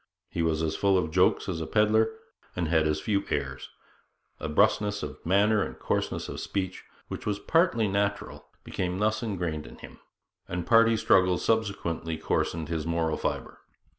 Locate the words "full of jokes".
0.75-1.47